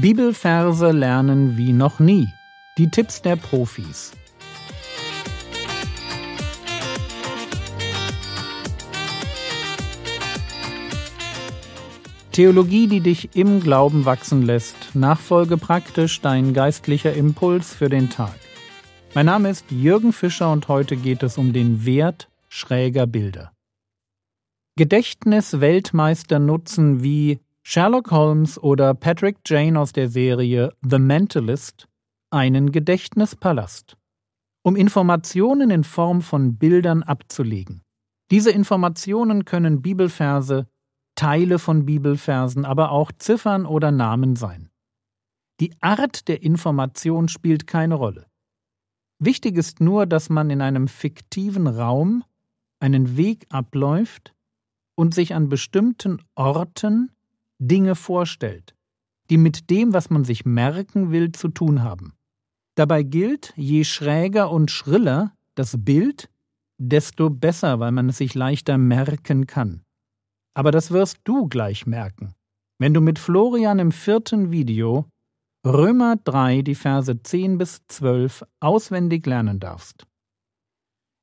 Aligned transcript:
Bibelverse 0.00 0.92
lernen 0.92 1.56
wie 1.56 1.72
noch 1.72 1.98
nie. 1.98 2.28
Die 2.76 2.88
Tipps 2.88 3.20
der 3.20 3.34
Profis. 3.34 4.12
Theologie, 12.30 12.86
die 12.86 13.00
dich 13.00 13.34
im 13.34 13.58
Glauben 13.58 14.04
wachsen 14.04 14.42
lässt. 14.42 14.94
Nachfolge 14.94 15.56
praktisch 15.56 16.20
dein 16.20 16.54
geistlicher 16.54 17.14
Impuls 17.14 17.74
für 17.74 17.88
den 17.88 18.08
Tag. 18.08 18.38
Mein 19.14 19.26
Name 19.26 19.50
ist 19.50 19.68
Jürgen 19.68 20.12
Fischer 20.12 20.52
und 20.52 20.68
heute 20.68 20.96
geht 20.96 21.24
es 21.24 21.38
um 21.38 21.52
den 21.52 21.84
Wert 21.84 22.28
schräger 22.48 23.08
Bilder. 23.08 23.50
Gedächtnisweltmeister 24.76 26.38
nutzen 26.38 27.02
wie 27.02 27.40
Sherlock 27.70 28.10
Holmes 28.10 28.58
oder 28.58 28.94
Patrick 28.94 29.40
Jane 29.44 29.78
aus 29.78 29.92
der 29.92 30.08
Serie 30.08 30.72
The 30.80 30.98
Mentalist 30.98 31.86
einen 32.30 32.72
Gedächtnispalast, 32.72 33.98
um 34.62 34.74
Informationen 34.74 35.68
in 35.68 35.84
Form 35.84 36.22
von 36.22 36.56
Bildern 36.56 37.02
abzulegen. 37.02 37.82
Diese 38.30 38.50
Informationen 38.50 39.44
können 39.44 39.82
Bibelverse, 39.82 40.66
Teile 41.14 41.58
von 41.58 41.84
Bibelversen, 41.84 42.64
aber 42.64 42.90
auch 42.90 43.12
Ziffern 43.18 43.66
oder 43.66 43.90
Namen 43.90 44.34
sein. 44.34 44.70
Die 45.60 45.74
Art 45.82 46.26
der 46.28 46.42
Information 46.42 47.28
spielt 47.28 47.66
keine 47.66 47.96
Rolle. 47.96 48.28
Wichtig 49.18 49.58
ist 49.58 49.80
nur, 49.80 50.06
dass 50.06 50.30
man 50.30 50.48
in 50.48 50.62
einem 50.62 50.88
fiktiven 50.88 51.66
Raum 51.66 52.24
einen 52.80 53.18
Weg 53.18 53.44
abläuft 53.50 54.34
und 54.94 55.12
sich 55.12 55.34
an 55.34 55.50
bestimmten 55.50 56.22
Orten 56.34 57.10
Dinge 57.58 57.94
vorstellt, 57.94 58.74
die 59.30 59.36
mit 59.36 59.70
dem, 59.70 59.92
was 59.92 60.10
man 60.10 60.24
sich 60.24 60.44
merken 60.44 61.10
will, 61.10 61.32
zu 61.32 61.48
tun 61.48 61.82
haben. 61.82 62.14
Dabei 62.76 63.02
gilt, 63.02 63.52
je 63.56 63.84
schräger 63.84 64.50
und 64.50 64.70
schriller 64.70 65.34
das 65.54 65.74
Bild, 65.84 66.30
desto 66.78 67.28
besser, 67.28 67.80
weil 67.80 67.92
man 67.92 68.08
es 68.08 68.18
sich 68.18 68.34
leichter 68.34 68.78
merken 68.78 69.46
kann. 69.46 69.82
Aber 70.54 70.70
das 70.70 70.90
wirst 70.90 71.18
du 71.24 71.48
gleich 71.48 71.86
merken, 71.86 72.34
wenn 72.78 72.94
du 72.94 73.00
mit 73.00 73.18
Florian 73.18 73.78
im 73.78 73.92
vierten 73.92 74.50
Video 74.52 75.06
Römer 75.66 76.16
3, 76.22 76.62
die 76.62 76.76
Verse 76.76 77.20
10 77.20 77.58
bis 77.58 77.80
12 77.88 78.44
auswendig 78.60 79.26
lernen 79.26 79.58
darfst. 79.58 80.06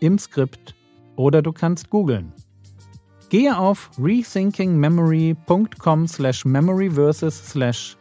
im 0.00 0.18
Skript 0.18 0.74
oder 1.16 1.42
du 1.42 1.52
kannst 1.52 1.90
googeln. 1.90 2.32
Gehe 3.28 3.58
auf 3.58 3.90
rethinkingmemory.com 3.98 6.06
slash 6.06 6.44
memoryverses 6.44 7.50
slash, 7.50 7.96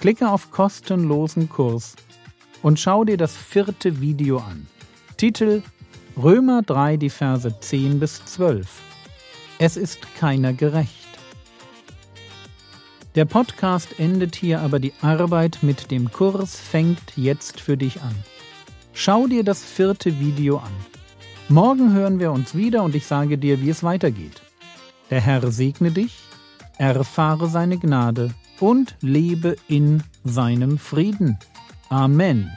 klicke 0.00 0.28
auf 0.28 0.50
kostenlosen 0.50 1.48
Kurs 1.48 1.94
und 2.62 2.78
schau 2.78 3.04
dir 3.04 3.16
das 3.16 3.36
vierte 3.36 4.00
Video 4.00 4.38
an. 4.38 4.66
Titel 5.16 5.62
Römer 6.16 6.62
3, 6.62 6.96
die 6.96 7.10
Verse 7.10 7.60
10 7.60 8.00
bis 8.00 8.24
12. 8.24 8.93
Es 9.66 9.78
ist 9.78 10.14
keiner 10.16 10.52
gerecht. 10.52 11.08
Der 13.14 13.24
Podcast 13.24 13.98
endet 13.98 14.36
hier, 14.36 14.60
aber 14.60 14.78
die 14.78 14.92
Arbeit 15.00 15.60
mit 15.62 15.90
dem 15.90 16.12
Kurs 16.12 16.60
fängt 16.60 17.16
jetzt 17.16 17.62
für 17.62 17.78
dich 17.78 18.02
an. 18.02 18.14
Schau 18.92 19.26
dir 19.26 19.42
das 19.42 19.64
vierte 19.64 20.20
Video 20.20 20.58
an. 20.58 20.72
Morgen 21.48 21.94
hören 21.94 22.18
wir 22.18 22.30
uns 22.32 22.54
wieder 22.54 22.82
und 22.82 22.94
ich 22.94 23.06
sage 23.06 23.38
dir, 23.38 23.62
wie 23.62 23.70
es 23.70 23.82
weitergeht. 23.82 24.42
Der 25.08 25.22
Herr 25.22 25.50
segne 25.50 25.92
dich, 25.92 26.14
erfahre 26.76 27.48
seine 27.48 27.78
Gnade 27.78 28.34
und 28.60 28.96
lebe 29.00 29.56
in 29.66 30.02
seinem 30.24 30.76
Frieden. 30.76 31.38
Amen. 31.88 32.52